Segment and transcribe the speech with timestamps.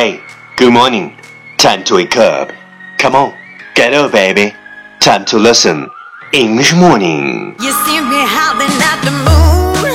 [0.00, 0.22] Hey,
[0.56, 1.14] good morning.
[1.58, 2.52] Time to wake up.
[2.96, 3.34] Come on,
[3.74, 4.56] get up, baby.
[4.98, 5.90] Time to listen.
[6.32, 7.54] English morning.
[7.60, 9.92] You see me howling at the moon.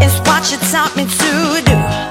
[0.00, 2.01] It's what you taught me to do.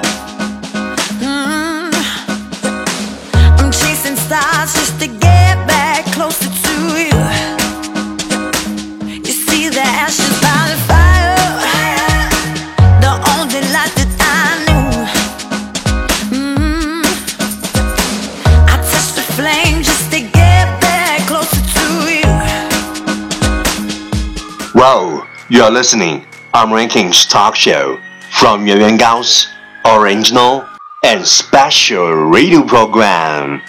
[24.81, 26.25] Wow, you are listening.
[26.53, 27.99] I'm Rankings Talk Show
[28.31, 29.49] from Yuan Yuan Gao's
[29.85, 30.65] original
[31.03, 33.63] and special radio program.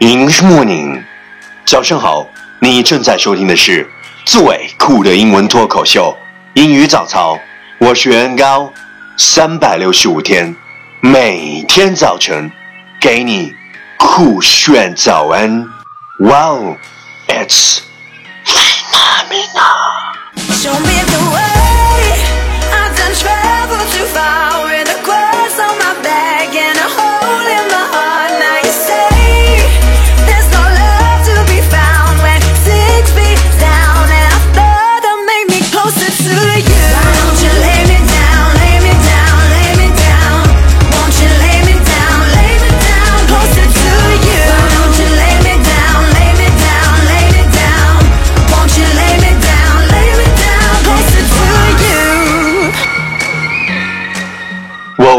[0.00, 1.04] English morning.
[1.64, 2.26] 早上好，
[2.60, 3.90] 你正在收听的是
[4.24, 6.16] 最酷的英文脱口秀——
[6.54, 7.38] 英语早操。
[7.78, 8.72] 我是袁高，
[9.16, 10.54] 三百六十五天，
[11.00, 12.52] 每天早晨
[13.00, 13.54] 给你
[13.96, 15.66] 酷炫早安。
[16.18, 16.76] Wow,
[17.26, 17.80] it's
[18.44, 20.05] phenomenal.
[20.67, 22.11] Show me the way.
[22.75, 24.99] I've done travel too far with a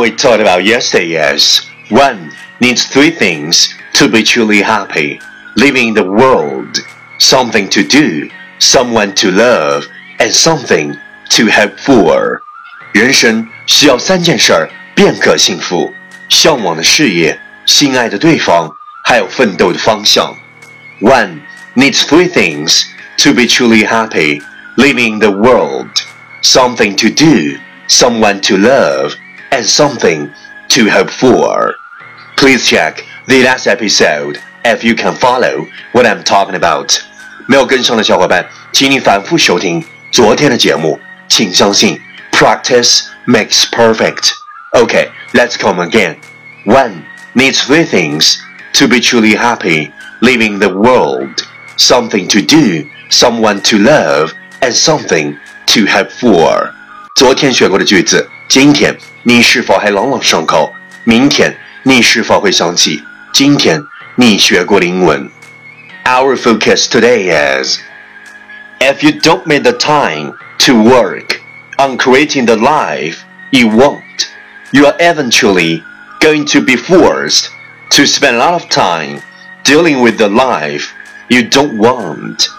[0.07, 5.19] we talked about yesterday is one needs three things to be truly happy
[5.55, 6.77] living in the world,
[7.19, 9.85] something to do, someone to love,
[10.19, 10.93] and something
[11.29, 12.41] to hope for.
[12.93, 15.93] 人生需要三件事儿便可幸福：
[16.27, 18.69] 向往的事业、心爱的对方，
[19.05, 20.35] 还有奋斗的方向。
[21.01, 21.39] One
[21.75, 22.83] needs three things
[23.17, 24.41] to be truly happy
[24.75, 25.89] living in the world
[26.41, 27.57] something to do,
[27.87, 29.13] someone to love,
[29.51, 30.29] and something
[30.69, 31.75] to hope for.
[32.35, 36.97] Please check the last episode if you can follow what I'm talking about.
[37.47, 40.99] 没有跟上的小伙伴，请你反复收听昨天的节目。
[41.27, 41.99] 请相信，
[42.31, 44.31] practice makes perfect.
[44.71, 46.17] Okay, let's come again.
[46.65, 47.03] One
[47.33, 48.37] needs three things
[48.73, 49.91] to be truly happy
[50.21, 51.43] living in the world:
[51.77, 55.37] something to do, someone to love, and something
[55.67, 56.73] to hope for。
[57.17, 60.73] 昨天学过的句子，今天你是否还朗朗上口？
[61.03, 63.03] 明天你是否会想起
[63.33, 63.83] 今天
[64.15, 65.29] 你学过的英文？
[66.05, 67.79] Our focus today is
[68.79, 71.39] if you don't make the time to work
[71.77, 73.17] on creating the life
[73.51, 74.27] you want,
[74.71, 75.83] you are eventually
[76.19, 77.47] going to be forced
[77.91, 79.21] to spend a lot of time
[79.63, 80.93] dealing with the life
[81.29, 82.49] you don't want.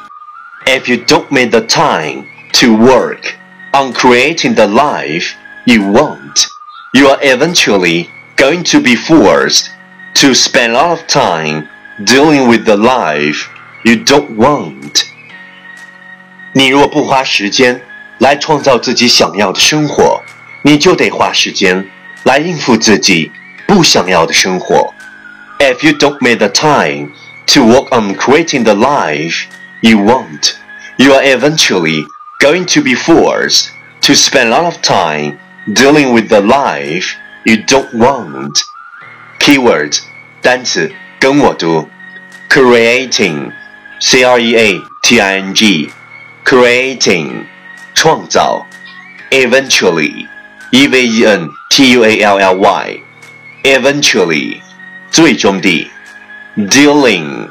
[0.66, 3.36] If you don't make the time to work
[3.72, 5.34] on creating the life
[5.64, 6.46] you want,
[6.92, 9.70] you are eventually going to be forced
[10.14, 11.68] to spend a lot of time
[12.04, 13.48] dealing with the life
[13.84, 15.04] you don't want.
[16.52, 17.80] 你若不花时间
[18.18, 20.22] 来创造自己想要的生活，
[20.62, 21.88] 你就得花时间
[22.22, 23.32] 来应付自己
[23.66, 24.94] 不想要的生活。
[25.58, 27.10] If you don't make the time
[27.46, 29.46] to work on creating the life
[29.80, 30.52] you want,
[30.96, 32.04] you are eventually
[32.40, 33.70] going to be forced
[34.02, 35.38] to spend a lot of time
[35.72, 38.58] dealing with the life you don't want.
[39.38, 40.00] Keywords
[40.42, 41.88] 单词跟我读，
[42.50, 43.52] creating,
[43.98, 45.90] c r e a t i n g,
[46.44, 47.46] creating
[47.94, 48.66] 创造，
[49.30, 50.26] eventually,
[50.70, 53.00] e v e n t u a l l y,
[53.62, 54.60] eventually
[55.10, 55.90] 最终地，
[56.56, 57.48] dealing,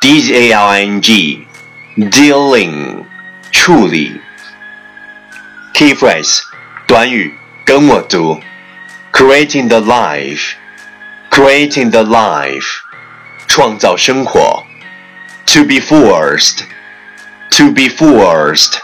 [0.00, 1.46] d a l i n g,
[1.96, 3.04] dealing
[3.50, 4.19] 处理。
[5.74, 6.40] Key phrase
[6.86, 7.34] 短语
[7.64, 8.40] 跟我读，
[9.12, 10.52] creating the life,
[11.30, 12.64] creating the life
[13.46, 14.64] 创造生活，
[15.46, 16.60] to be forced,
[17.50, 18.78] to be forced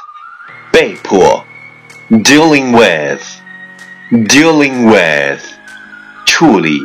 [0.70, 1.44] 被迫，
[2.10, 3.22] dealing with,
[4.10, 5.40] dealing with
[6.26, 6.78] 处理。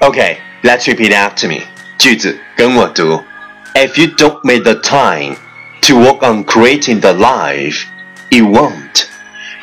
[0.00, 1.62] Okay, let's repeat after me.
[1.98, 3.22] 句子跟我读。
[3.74, 5.36] If you don't make the time
[5.82, 7.84] to work on creating the life
[8.31, 9.09] you want,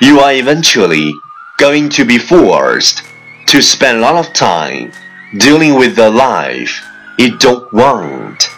[0.01, 1.13] you are eventually
[1.59, 3.03] going to be forced
[3.47, 4.93] to spend a lot of time
[5.39, 6.85] dealing with the life
[7.19, 8.49] you don't want.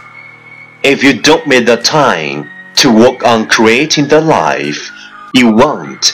[0.83, 4.91] If you don't make the time to work on creating the life
[5.33, 6.13] you want,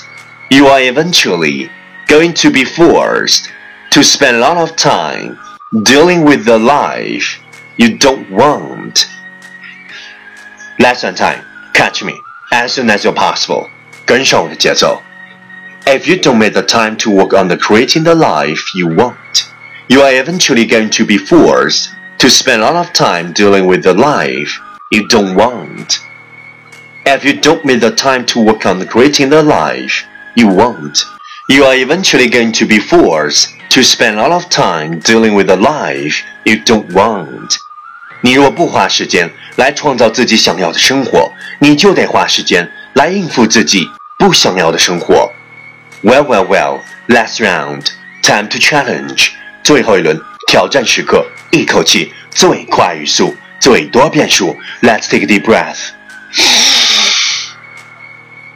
[0.51, 1.71] you are eventually
[2.07, 3.51] going to be forced
[3.91, 5.39] to spend a lot of time
[5.83, 7.41] dealing with the life
[7.77, 9.07] you don't want.
[10.79, 11.45] Lesson time.
[11.73, 12.19] Catch me
[12.53, 13.71] as soon as you're possible.
[14.10, 15.02] 跟上我的节奏。
[15.86, 19.46] If you don't make the time to work on the creating the life you want,
[19.88, 23.84] you are eventually going to be forced to spend a lot of time dealing with
[23.84, 24.60] the life
[24.90, 26.00] you don't want.
[27.06, 31.06] If you don't make the time to work on creating the life you want,
[31.48, 35.46] you are eventually going to be forced to spend a lot of time dealing with
[35.46, 37.58] the life you don't want.
[38.22, 43.88] 你若不花时间来创造自己想要的生活，你就得花时间来应付自己
[44.21, 45.33] 不想要的生活。
[46.03, 46.81] Well, well, well.
[47.09, 47.87] Last round.
[48.23, 49.31] Time to challenge.
[49.65, 54.59] 最后一轮挑战时刻，一口气最快语速，最多变数。
[54.83, 55.93] Let's take a deep breath.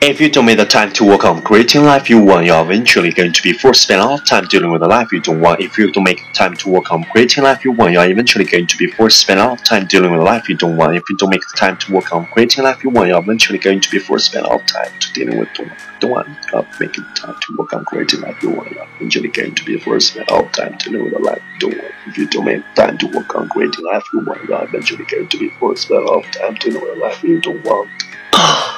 [0.06, 3.10] If you don't make the time to work on creating life you want, you're eventually
[3.10, 5.18] going to be forced to spend a lot of time dealing with the life you
[5.18, 5.62] don't want.
[5.62, 8.44] If you don't make the time to work on creating life you want, you're eventually
[8.44, 10.56] going to be forced to spend a lot of time dealing with the life you
[10.56, 10.94] don't want.
[10.94, 13.58] If you don't make the time to work on creating life you want, you're eventually
[13.58, 16.10] going to be forced to spend a lot of time to dealing with the don't
[16.10, 16.52] want.
[16.52, 19.78] Of making time to work on creating life you want, you're eventually going to be
[19.78, 21.94] forced to spend a lot of time dealing with the life you don't want.
[22.08, 25.28] If you don't make time to work on creating life you want, you're eventually going
[25.28, 27.64] to be forced to spend a lot of time dealing with the life you don't
[27.64, 27.88] want.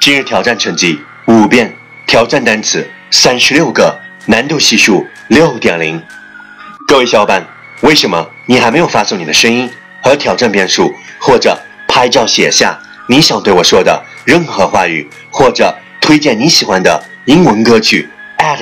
[0.00, 1.76] 今日挑战成绩五遍，
[2.06, 6.02] 挑战单词三十六个，难度系数六点零。
[6.88, 7.46] 各位小伙伴，
[7.82, 9.70] 为什么你还没有发送你的声音
[10.02, 11.54] 和挑战变数，或者
[11.86, 18.08] 拍照写下你想对我说的任何话语，或者推荐你喜欢的英文歌曲？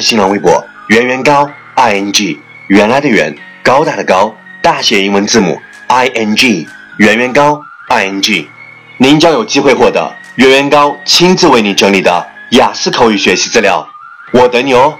[0.00, 3.32] 新浪微博圆圆高 i n g 原来的圆
[3.62, 8.50] 高大的高大写英文字母 i n g 圆圆高 i n g，
[8.96, 10.17] 您将有机会获得。
[10.38, 13.88] 圆圆高亲自为你整理的雅思口语学习资料，
[14.30, 14.96] 我等你哦。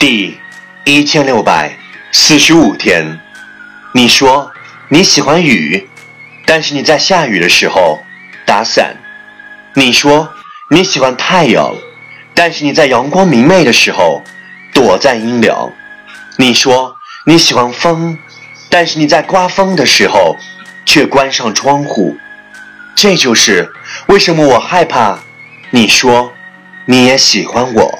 [0.00, 0.36] 第
[0.84, 1.78] 一千六百
[2.10, 3.20] 四十五天，
[3.92, 4.50] 你说
[4.88, 5.88] 你喜欢雨，
[6.44, 8.00] 但是你在下雨的时候
[8.44, 8.96] 打伞；
[9.74, 10.28] 你说
[10.70, 11.72] 你喜欢太阳，
[12.34, 14.24] 但是你在阳光明媚的时候
[14.74, 15.70] 躲在阴凉；
[16.36, 16.96] 你说
[17.26, 18.18] 你喜欢风，
[18.68, 20.36] 但是你在刮风的时候
[20.84, 22.16] 却关上窗户。
[22.96, 23.70] 这就是
[24.06, 25.18] 为什么我害怕？
[25.70, 26.32] 你说
[26.86, 27.98] 你也喜欢我。